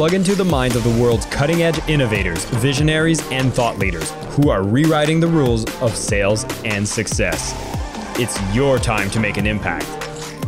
[0.00, 4.48] plug into the minds of the world's cutting edge innovators, visionaries, and thought leaders who
[4.48, 7.52] are rewriting the rules of sales and success.
[8.18, 9.84] It's your time to make an impact.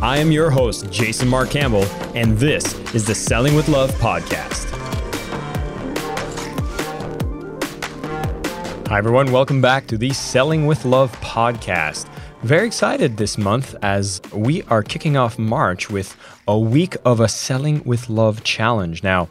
[0.01, 1.83] I am your host, Jason Marc Campbell,
[2.15, 4.65] and this is the Selling with Love podcast.
[8.87, 9.31] Hi, everyone.
[9.31, 12.09] Welcome back to the Selling with Love podcast.
[12.41, 16.17] Very excited this month as we are kicking off March with
[16.47, 19.03] a week of a Selling with Love challenge.
[19.03, 19.29] Now,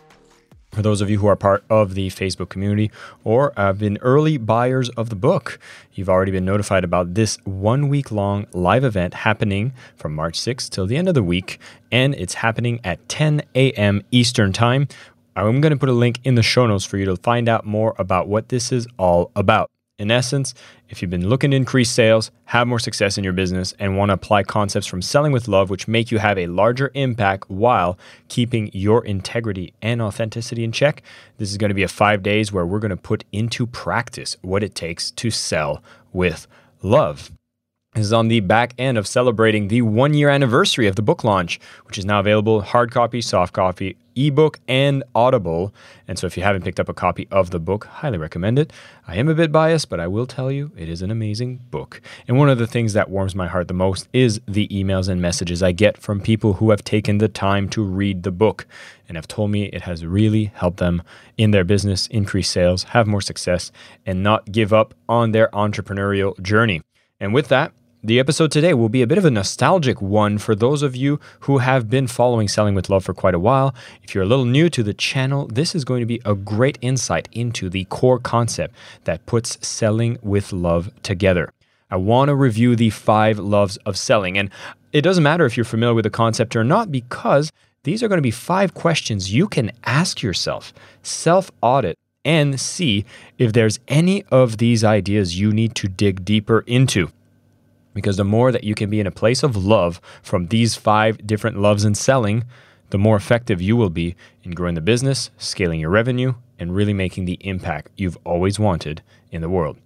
[0.73, 2.91] for those of you who are part of the Facebook community
[3.25, 5.59] or have been early buyers of the book,
[5.93, 10.71] you've already been notified about this one week long live event happening from March 6th
[10.71, 11.61] till the end of the week.
[11.91, 14.03] And it's happening at 10 a.m.
[14.11, 14.89] Eastern Time.
[15.37, 17.67] I'm going to put a link in the show notes for you to find out
[17.67, 19.72] more about what this is all about.
[20.03, 20.53] In essence,
[20.89, 24.09] if you've been looking to increase sales, have more success in your business, and want
[24.09, 27.97] to apply concepts from selling with love, which make you have a larger impact while
[28.27, 31.05] keeping your integrity and authenticity in check,
[31.39, 34.37] this is going to be a five days where we're going to put into practice
[34.43, 36.49] what it takes to sell with
[36.83, 37.31] love.
[37.95, 41.61] Is on the back end of celebrating the one year anniversary of the book launch,
[41.85, 45.75] which is now available hard copy, soft copy, ebook, and Audible.
[46.09, 48.73] And so if you haven't picked up a copy of the book, highly recommend it.
[49.07, 52.01] I am a bit biased, but I will tell you it is an amazing book.
[52.27, 55.21] And one of the things that warms my heart the most is the emails and
[55.21, 58.67] messages I get from people who have taken the time to read the book
[59.07, 61.03] and have told me it has really helped them
[61.37, 63.71] in their business, increase sales, have more success,
[64.07, 66.81] and not give up on their entrepreneurial journey.
[67.21, 67.73] And with that,
[68.05, 71.21] the episode today will be a bit of a nostalgic one for those of you
[71.41, 73.73] who have been following Selling with Love for quite a while.
[74.03, 76.79] If you're a little new to the channel, this is going to be a great
[76.81, 78.75] insight into the core concept
[79.05, 81.53] that puts Selling with Love together.
[81.91, 84.37] I want to review the five loves of selling.
[84.37, 84.51] And
[84.93, 87.53] it doesn't matter if you're familiar with the concept or not, because
[87.85, 90.73] these are going to be five questions you can ask yourself,
[91.05, 93.05] self audit, and see
[93.39, 97.13] if there's any of these ideas you need to dig deeper into.
[97.95, 101.27] Because the more that you can be in a place of love from these five
[101.27, 102.45] different loves in selling,
[102.91, 106.93] the more effective you will be in growing the business, scaling your revenue, and really
[106.93, 109.79] making the impact you've always wanted in the world.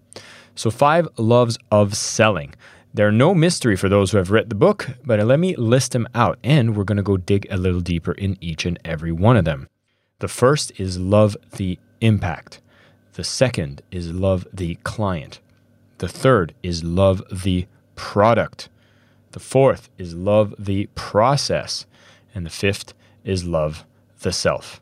[0.54, 2.54] So, five loves of selling.
[2.94, 6.08] They're no mystery for those who have read the book, but let me list them
[6.14, 9.36] out and we're going to go dig a little deeper in each and every one
[9.36, 9.68] of them.
[10.18, 12.62] The first is love the impact.
[13.12, 15.40] The second is love the client.
[15.98, 18.68] The third is love the product.
[19.32, 21.86] The fourth is love the process.
[22.34, 23.84] And the fifth is love
[24.20, 24.80] the self.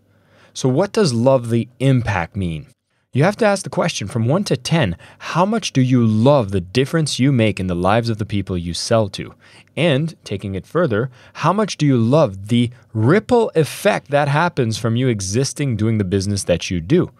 [0.52, 2.66] So, what does love the impact mean?
[3.12, 6.50] You have to ask the question from 1 to 10 how much do you love
[6.50, 9.34] the difference you make in the lives of the people you sell to?
[9.76, 14.96] And taking it further, how much do you love the ripple effect that happens from
[14.96, 17.12] you existing doing the business that you do?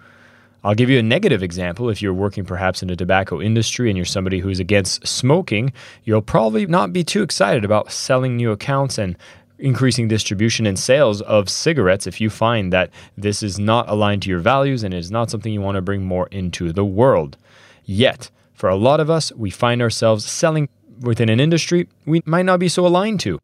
[0.65, 1.91] I'll give you a negative example.
[1.91, 6.23] If you're working perhaps in the tobacco industry and you're somebody who's against smoking, you'll
[6.23, 9.19] probably not be too excited about selling new accounts and
[9.59, 14.31] increasing distribution and sales of cigarettes if you find that this is not aligned to
[14.31, 17.37] your values and is not something you want to bring more into the world.
[17.85, 20.71] Yet, for a lot of us, we find ourselves selling
[21.01, 23.39] within an industry we might not be so aligned to.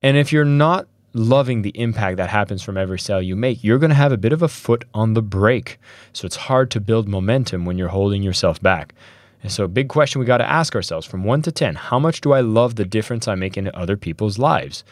[0.00, 3.78] And if you're not loving the impact that happens from every sale you make, you're
[3.78, 5.78] going to have a bit of a foot on the brake.
[6.12, 8.94] So it's hard to build momentum when you're holding yourself back.
[9.42, 12.20] And so, big question we got to ask ourselves from one to 10 how much
[12.20, 14.82] do I love the difference I make in other people's lives?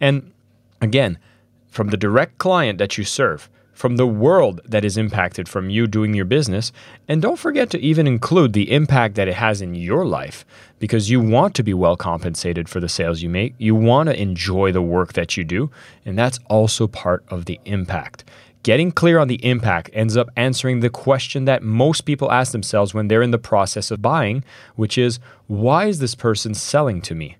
[0.00, 0.30] And
[0.80, 1.18] again,
[1.68, 5.86] from the direct client that you serve, from the world that is impacted from you
[5.86, 6.72] doing your business.
[7.08, 10.44] And don't forget to even include the impact that it has in your life
[10.78, 13.54] because you want to be well compensated for the sales you make.
[13.58, 15.70] You want to enjoy the work that you do.
[16.06, 18.24] And that's also part of the impact.
[18.62, 22.94] Getting clear on the impact ends up answering the question that most people ask themselves
[22.94, 24.42] when they're in the process of buying,
[24.74, 27.36] which is why is this person selling to me?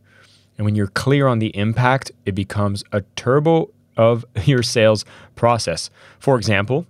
[0.58, 5.04] And when you're clear on the impact, it becomes a turbo of your sales
[5.34, 5.90] process.
[6.18, 6.86] For example,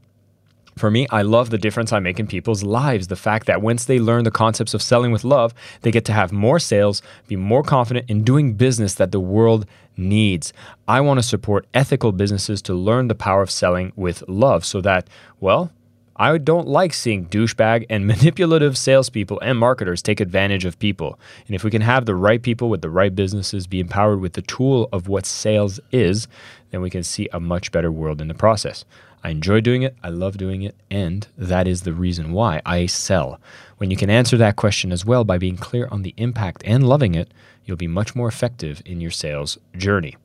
[0.76, 3.06] for me, I love the difference I make in people's lives.
[3.06, 6.12] The fact that once they learn the concepts of selling with love, they get to
[6.12, 9.66] have more sales, be more confident in doing business that the world
[9.96, 10.52] needs.
[10.88, 14.80] I want to support ethical businesses to learn the power of selling with love so
[14.80, 15.08] that,
[15.38, 15.70] well,
[16.16, 21.18] I don't like seeing douchebag and manipulative salespeople and marketers take advantage of people.
[21.46, 24.34] And if we can have the right people with the right businesses be empowered with
[24.34, 26.28] the tool of what sales is,
[26.70, 28.84] then we can see a much better world in the process.
[29.24, 32.84] I enjoy doing it, I love doing it, and that is the reason why I
[32.84, 33.40] sell.
[33.78, 36.86] When you can answer that question as well by being clear on the impact and
[36.86, 37.32] loving it,
[37.64, 40.16] you'll be much more effective in your sales journey.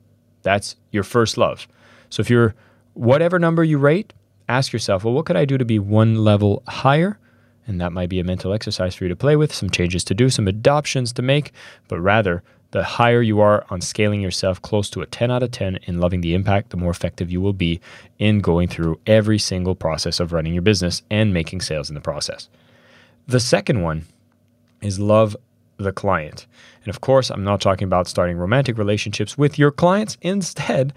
[0.42, 1.66] That's your first love.
[2.10, 2.54] So if you're
[2.92, 4.12] whatever number you rate,
[4.50, 7.18] ask yourself, well, what could I do to be one level higher?
[7.66, 10.14] And that might be a mental exercise for you to play with, some changes to
[10.14, 11.52] do, some adoptions to make,
[11.88, 12.42] but rather,
[12.72, 15.98] the higher you are on scaling yourself close to a 10 out of 10 in
[15.98, 17.80] loving the impact, the more effective you will be
[18.18, 22.00] in going through every single process of running your business and making sales in the
[22.00, 22.48] process.
[23.26, 24.06] The second one
[24.80, 25.36] is love
[25.78, 26.46] the client.
[26.84, 30.16] And of course, I'm not talking about starting romantic relationships with your clients.
[30.22, 30.92] Instead,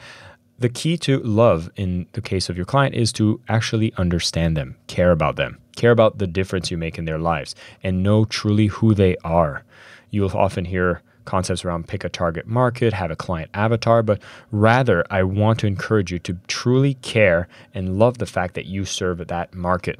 [0.63, 4.77] the key to love in the case of your client is to actually understand them,
[4.87, 8.67] care about them, care about the difference you make in their lives, and know truly
[8.67, 9.65] who they are.
[10.09, 14.21] You'll often hear concepts around pick a target market, have a client avatar, but
[14.51, 18.85] rather, I want to encourage you to truly care and love the fact that you
[18.85, 19.99] serve that market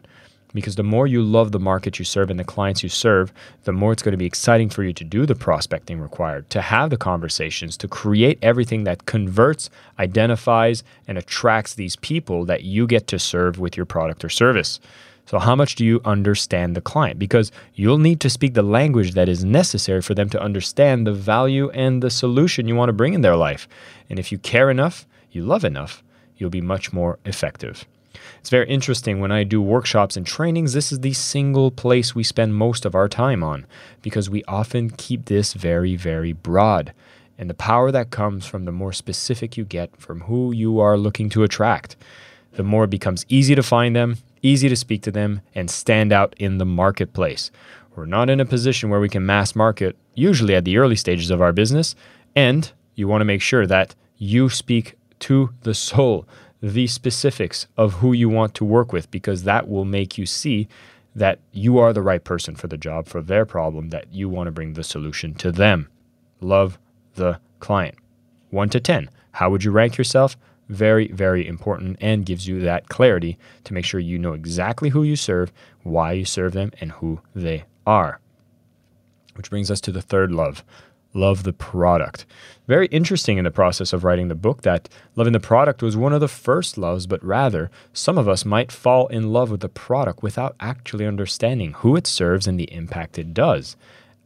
[0.54, 3.34] because the more you love the market you serve and the clients you serve,
[3.64, 6.62] the more it's going to be exciting for you to do the prospecting required, to
[6.62, 9.70] have the conversations, to create everything that converts,
[10.00, 14.80] identifies, and attracts these people that you get to serve with your product or service.
[15.26, 17.18] So, how much do you understand the client?
[17.18, 21.14] Because you'll need to speak the language that is necessary for them to understand the
[21.14, 23.68] value and the solution you want to bring in their life.
[24.10, 26.04] And if you care enough, you love enough,
[26.38, 27.86] you'll be much more effective.
[28.40, 32.24] It's very interesting when I do workshops and trainings, this is the single place we
[32.24, 33.66] spend most of our time on
[34.02, 36.94] because we often keep this very, very broad.
[37.38, 40.98] And the power that comes from the more specific you get from who you are
[40.98, 41.96] looking to attract,
[42.54, 46.12] the more it becomes easy to find them, easy to speak to them, and stand
[46.12, 47.50] out in the marketplace.
[47.96, 51.30] We're not in a position where we can mass market, usually at the early stages
[51.30, 51.96] of our business,
[52.36, 56.28] and you want to make sure that you speak to the soul
[56.64, 60.66] the specifics of who you want to work with because that will make you see
[61.14, 64.48] that you are the right person for the job, for their problem, that you want
[64.48, 65.90] to bring the solution to them.
[66.40, 66.80] Love
[67.16, 67.96] the client.
[68.50, 69.10] One to 10.
[69.34, 70.38] How would you rank yourself?
[70.70, 75.04] Very, very important and gives you that clarity to make sure you know exactly who
[75.04, 75.52] you serve,
[75.84, 78.22] why you serve them, and who they are.
[79.36, 80.64] Which brings us to the third love
[81.14, 82.26] love the product.
[82.68, 86.14] Very interesting in the process of writing the book that loving the product was one
[86.14, 89.70] of the first loves, but rather, some of us might fall in love with the
[89.70, 93.76] product without actually understanding who it serves and the impact it does.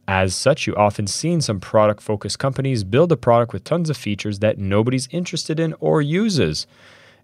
[0.06, 3.96] As such, you often seen some product focused companies build a product with tons of
[3.96, 6.66] features that nobody's interested in or uses.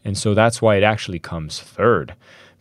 [0.04, 2.14] And so that's why it actually comes third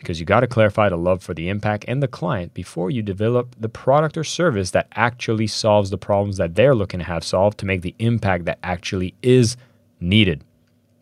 [0.04, 3.02] because you got to clarify the love for the impact and the client before you
[3.02, 7.24] develop the product or service that actually solves the problems that they're looking to have
[7.24, 9.58] solved to make the impact that actually is
[10.00, 10.44] needed.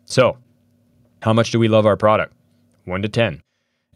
[0.04, 0.38] So,
[1.22, 2.32] how much do we love our product?
[2.84, 3.42] 1 to 10.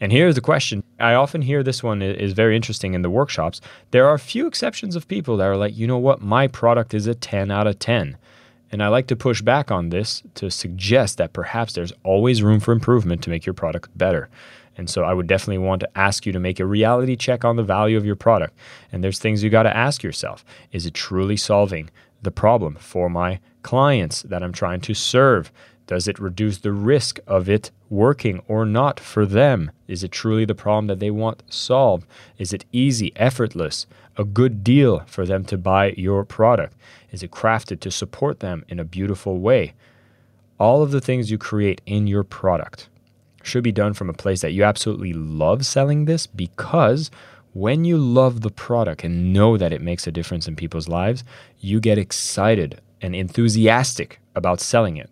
[0.00, 0.84] And here's the question.
[1.00, 3.60] I often hear this one is very interesting in the workshops.
[3.92, 6.92] There are a few exceptions of people that are like, you know what, my product
[6.92, 8.18] is a 10 out of 10.
[8.72, 12.60] And I like to push back on this to suggest that perhaps there's always room
[12.60, 14.28] for improvement to make your product better.
[14.76, 17.56] And so I would definitely want to ask you to make a reality check on
[17.56, 18.56] the value of your product.
[18.92, 20.44] And there's things you got to ask yourself.
[20.72, 21.90] Is it truly solving
[22.22, 25.50] the problem for my clients that I'm trying to serve?
[25.86, 29.70] Does it reduce the risk of it working or not for them?
[29.86, 32.06] Is it truly the problem that they want solved?
[32.38, 33.86] Is it easy, effortless,
[34.16, 36.74] a good deal for them to buy your product?
[37.12, 39.74] Is it crafted to support them in a beautiful way?
[40.58, 42.88] All of the things you create in your product
[43.46, 47.10] should be done from a place that you absolutely love selling this because
[47.52, 51.24] when you love the product and know that it makes a difference in people's lives,
[51.58, 55.08] you get excited and enthusiastic about selling it.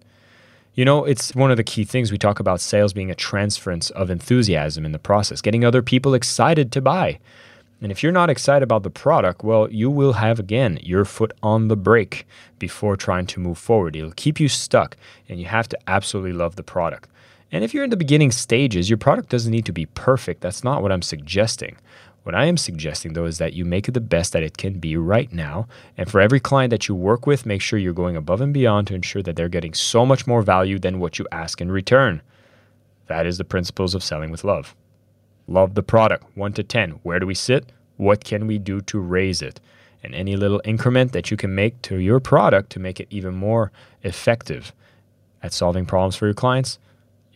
[0.75, 3.91] You know, it's one of the key things we talk about sales being a transference
[3.91, 7.19] of enthusiasm in the process, getting other people excited to buy.
[7.81, 11.33] And if you're not excited about the product, well, you will have again your foot
[11.43, 12.27] on the brake
[12.59, 13.95] before trying to move forward.
[13.95, 14.97] It'll keep you stuck,
[15.29, 17.09] and you have to absolutely love the product.
[17.55, 20.41] And if you're in the beginning stages, your product doesn't need to be perfect.
[20.41, 21.77] That's not what I'm suggesting.
[22.25, 24.81] What I am suggesting, though, is that you make it the best that it can
[24.81, 25.69] be right now.
[25.97, 28.89] And for every client that you work with, make sure you're going above and beyond
[28.89, 32.23] to ensure that they're getting so much more value than what you ask in return.
[33.07, 34.75] That is the principles of selling with love.
[35.47, 36.99] Love the product, 1 to 10.
[37.05, 37.71] Where do we sit?
[37.99, 39.61] What can we do to raise it?
[40.03, 43.33] And any little increment that you can make to your product to make it even
[43.33, 43.71] more
[44.03, 44.73] effective
[45.41, 46.81] at solving problems for your clients,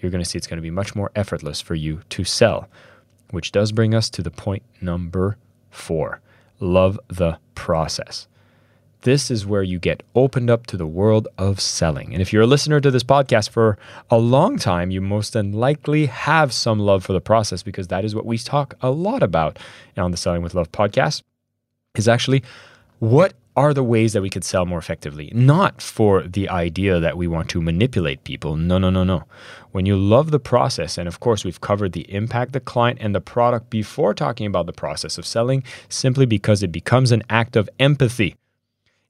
[0.00, 2.68] you're going to see it's going to be much more effortless for you to sell.
[3.30, 5.36] Which does bring us to the point number
[5.70, 6.20] four
[6.60, 8.26] love the process.
[9.02, 12.12] This is where you get opened up to the world of selling.
[12.12, 13.78] And if you're a listener to this podcast for
[14.10, 18.14] a long time, you most unlikely have some love for the process because that is
[18.14, 19.58] what we talk a lot about
[19.96, 21.22] on the Selling with Love podcast
[21.94, 22.42] is actually
[22.98, 27.16] what are the ways that we could sell more effectively, not for the idea that
[27.16, 28.54] we want to manipulate people.
[28.54, 29.24] No, no, no, no.
[29.72, 33.12] When you love the process, and of course, we've covered the impact, the client, and
[33.16, 37.56] the product before talking about the process of selling, simply because it becomes an act
[37.56, 38.36] of empathy.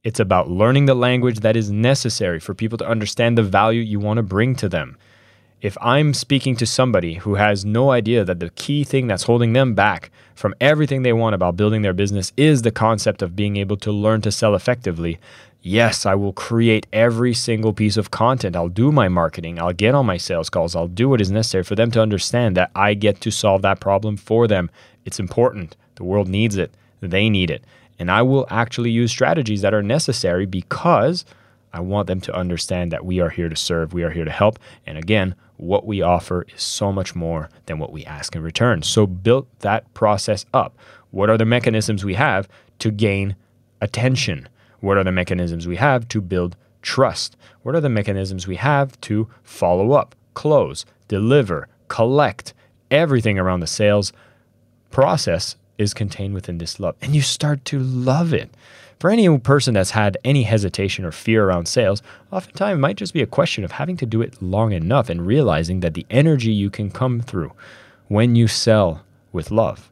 [0.03, 4.01] It's about learning the language that is necessary for people to understand the value you
[4.01, 4.97] want to bring to them.
[5.61, 9.55] If I'm speaking to somebody who has no idea that the key thing that's holding
[9.55, 13.57] them back from everything they want about building their business is the concept of being
[13.57, 15.19] able to learn to sell effectively,
[15.61, 18.55] yes, I will create every single piece of content.
[18.55, 19.59] I'll do my marketing.
[19.59, 20.77] I'll get on my sales calls.
[20.77, 23.81] I'll do what is necessary for them to understand that I get to solve that
[23.81, 24.71] problem for them.
[25.07, 25.77] It's important.
[25.97, 26.73] The world needs it.
[27.01, 27.65] They need it.
[27.99, 31.25] And I will actually use strategies that are necessary because
[31.73, 34.31] I want them to understand that we are here to serve, we are here to
[34.31, 34.59] help.
[34.87, 38.83] And again, what we offer is so much more than what we ask in return.
[38.83, 40.77] So build that process up.
[41.11, 42.49] What are the mechanisms we have
[42.79, 43.37] to gain
[43.81, 44.49] attention?
[44.81, 47.37] What are the mechanisms we have to build trust?
[47.63, 52.55] What are the mechanisms we have to follow up, close, deliver, collect?
[52.91, 54.13] Everything around the sales
[54.91, 56.97] process is contained within this love.
[57.03, 58.51] And you start to love it.
[58.99, 62.03] For any person that's had any hesitation or fear around sales,
[62.33, 65.25] oftentimes it might just be a question of having to do it long enough and
[65.25, 67.53] realizing that the energy you can come through
[68.09, 69.89] when you sell with love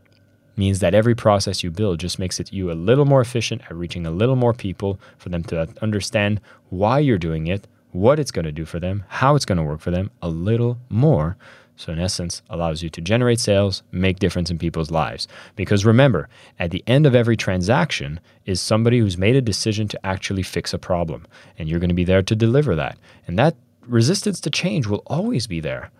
[0.56, 3.76] means that every process you build just makes it you a little more efficient at
[3.76, 8.32] reaching a little more people for them to understand why you're doing it, what it's
[8.32, 11.36] going to do for them, how it's going to work for them a little more
[11.76, 15.28] so, in essence, allows you to generate sales, make difference in people's lives.
[15.56, 16.28] Because remember,
[16.58, 20.72] at the end of every transaction is somebody who's made a decision to actually fix
[20.72, 21.26] a problem,
[21.58, 22.98] and you're going to be there to deliver that.
[23.26, 23.56] And that
[23.86, 25.90] resistance to change will always be there.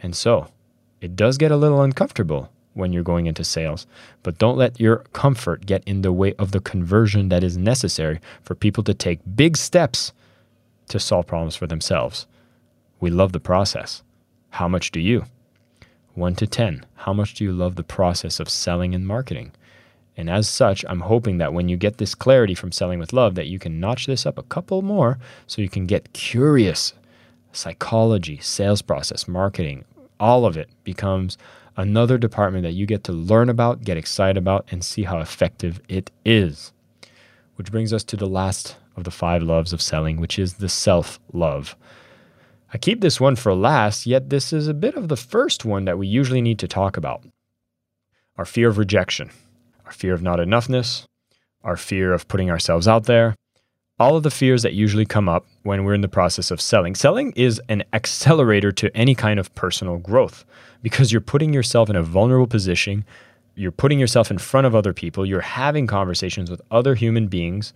[0.00, 0.48] And so,
[1.00, 3.88] it does get a little uncomfortable when you're going into sales,
[4.22, 8.20] but don't let your comfort get in the way of the conversion that is necessary
[8.44, 10.12] for people to take big steps
[10.86, 12.28] to solve problems for themselves.
[13.00, 14.04] We love the process.
[14.50, 15.24] How much do you?
[16.14, 16.84] 1 to 10.
[16.96, 19.52] How much do you love the process of selling and marketing?
[20.16, 23.36] And as such, I'm hoping that when you get this clarity from selling with love
[23.36, 26.92] that you can notch this up a couple more so you can get curious.
[27.52, 29.84] Psychology, sales process, marketing,
[30.18, 31.38] all of it becomes
[31.76, 35.80] another department that you get to learn about, get excited about, and see how effective
[35.88, 36.72] it is.
[37.54, 40.68] Which brings us to the last of the five loves of selling, which is the
[40.68, 41.76] self love.
[42.72, 45.86] I keep this one for last, yet this is a bit of the first one
[45.86, 47.24] that we usually need to talk about.
[48.36, 49.30] Our fear of rejection,
[49.86, 51.06] our fear of not enoughness,
[51.64, 53.34] our fear of putting ourselves out there,
[53.98, 56.94] all of the fears that usually come up when we're in the process of selling.
[56.94, 60.44] Selling is an accelerator to any kind of personal growth
[60.82, 63.04] because you're putting yourself in a vulnerable position,
[63.54, 67.72] you're putting yourself in front of other people, you're having conversations with other human beings,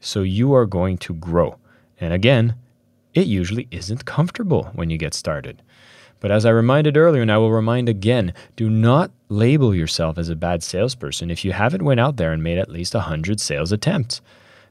[0.00, 1.58] so you are going to grow.
[2.00, 2.54] And again,
[3.18, 5.60] it usually isn't comfortable when you get started.
[6.20, 10.28] But as I reminded earlier, and I will remind again, do not label yourself as
[10.28, 13.72] a bad salesperson if you haven't went out there and made at least 100 sales
[13.72, 14.20] attempts.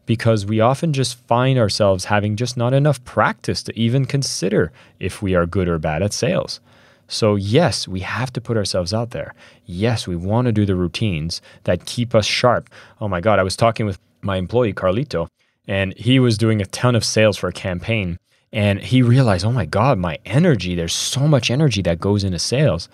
[0.05, 5.21] Because we often just find ourselves having just not enough practice to even consider if
[5.21, 6.61] we are good or bad at sales.
[7.09, 9.33] So, yes, we have to put ourselves out there.
[9.65, 12.69] Yes, we want to do the routines that keep us sharp.
[13.01, 15.27] Oh my God, I was talking with my employee, Carlito,
[15.67, 18.17] and he was doing a ton of sales for a campaign.
[18.53, 22.39] And he realized, oh my God, my energy, there's so much energy that goes into
[22.39, 22.87] sales.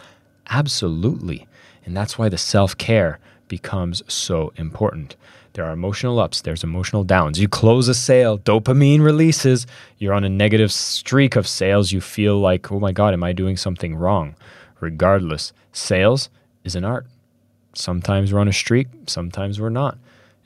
[0.49, 1.47] Absolutely.
[1.85, 5.15] And that's why the self care becomes so important.
[5.53, 7.39] There are emotional ups, there's emotional downs.
[7.39, 9.67] You close a sale, dopamine releases,
[9.99, 11.91] you're on a negative streak of sales.
[11.91, 14.35] You feel like, oh my God, am I doing something wrong?
[14.79, 16.29] Regardless, sales
[16.63, 17.05] is an art.
[17.75, 19.97] Sometimes we're on a streak, sometimes we're not.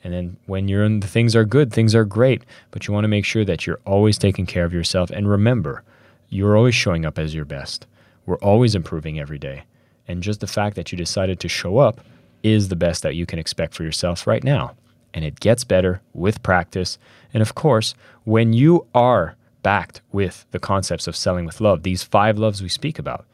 [0.04, 3.04] And then when you're in the things are good, things are great, but you want
[3.04, 5.10] to make sure that you're always taking care of yourself.
[5.10, 5.82] And remember,
[6.28, 7.86] you're always showing up as your best.
[8.26, 9.64] We're always improving every day.
[10.06, 12.00] And just the fact that you decided to show up
[12.42, 14.74] is the best that you can expect for yourself right now.
[15.12, 16.98] And it gets better with practice.
[17.34, 22.02] And of course, when you are backed with the concepts of selling with love, these
[22.02, 23.26] five loves we speak about,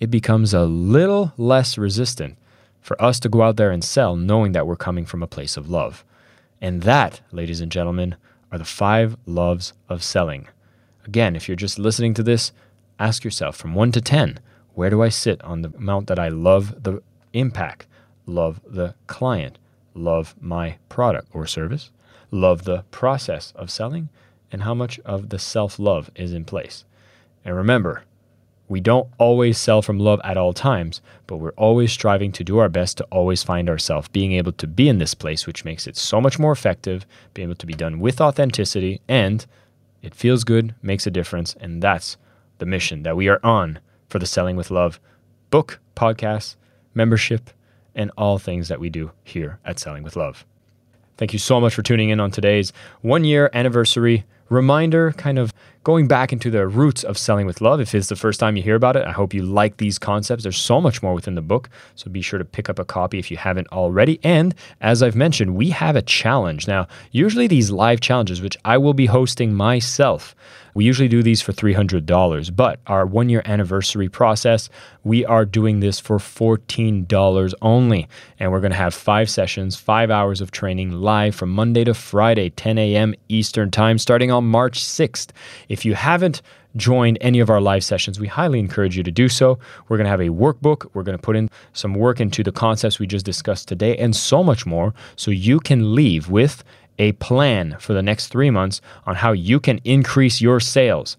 [0.00, 2.36] it becomes a little less resistant
[2.86, 5.56] for us to go out there and sell knowing that we're coming from a place
[5.56, 6.04] of love.
[6.60, 8.14] And that, ladies and gentlemen,
[8.52, 10.46] are the five loves of selling.
[11.04, 12.52] Again, if you're just listening to this,
[13.00, 14.38] ask yourself from 1 to 10,
[14.74, 17.02] where do I sit on the amount that I love the
[17.32, 17.88] impact,
[18.24, 19.58] love the client,
[19.92, 21.90] love my product or service,
[22.30, 24.10] love the process of selling,
[24.52, 26.84] and how much of the self love is in place?
[27.44, 28.04] And remember,
[28.68, 32.58] We don't always sell from love at all times, but we're always striving to do
[32.58, 35.86] our best to always find ourselves being able to be in this place, which makes
[35.86, 39.46] it so much more effective, being able to be done with authenticity, and
[40.02, 41.54] it feels good, makes a difference.
[41.60, 42.16] And that's
[42.58, 44.98] the mission that we are on for the Selling with Love
[45.50, 46.56] book, podcast,
[46.92, 47.50] membership,
[47.94, 50.44] and all things that we do here at Selling with Love.
[51.16, 55.54] Thank you so much for tuning in on today's one year anniversary reminder, kind of
[55.86, 57.78] going back into the roots of selling with love.
[57.78, 60.42] If it's the first time you hear about it, I hope you like these concepts.
[60.42, 63.20] There's so much more within the book, so be sure to pick up a copy
[63.20, 64.18] if you haven't already.
[64.24, 66.66] And as I've mentioned, we have a challenge.
[66.66, 70.34] Now, usually these live challenges, which I will be hosting myself,
[70.76, 74.68] we usually do these for $300, but our one year anniversary process,
[75.04, 78.08] we are doing this for $14 only.
[78.38, 81.94] And we're going to have five sessions, five hours of training live from Monday to
[81.94, 83.14] Friday, 10 a.m.
[83.30, 85.30] Eastern Time, starting on March 6th.
[85.76, 86.40] If you haven't
[86.74, 89.58] joined any of our live sessions, we highly encourage you to do so.
[89.86, 90.88] We're going to have a workbook.
[90.94, 94.16] We're going to put in some work into the concepts we just discussed today and
[94.16, 96.64] so much more so you can leave with
[96.98, 101.18] a plan for the next three months on how you can increase your sales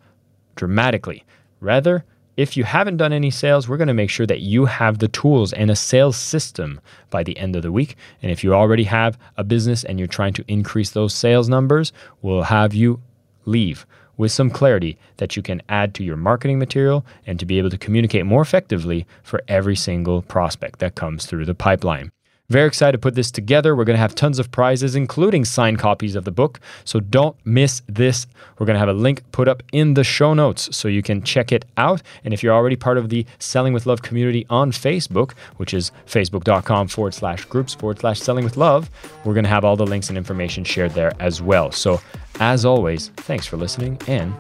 [0.56, 1.24] dramatically.
[1.60, 2.04] Rather,
[2.36, 5.08] if you haven't done any sales, we're going to make sure that you have the
[5.08, 7.96] tools and a sales system by the end of the week.
[8.24, 11.94] And if you already have a business and you're trying to increase those sales numbers,
[12.24, 13.00] we'll have you
[13.46, 13.86] leave
[14.18, 17.70] with some clarity that you can add to your marketing material and to be able
[17.70, 22.12] to communicate more effectively for every single prospect that comes through the pipeline.
[22.50, 23.76] Very excited to put this together.
[23.76, 26.62] We're going to have tons of prizes, including signed copies of the book.
[26.86, 28.26] So don't miss this.
[28.58, 31.22] We're going to have a link put up in the show notes so you can
[31.24, 32.02] check it out.
[32.24, 35.92] And if you're already part of the Selling with Love community on Facebook, which is
[36.06, 38.90] facebook.com forward slash groups forward slash selling with love,
[39.26, 41.74] we're going to have all the links and information shared there as well.
[41.74, 42.00] So
[42.40, 44.34] as always, thanks for listening and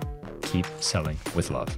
[0.43, 1.77] keep selling with love.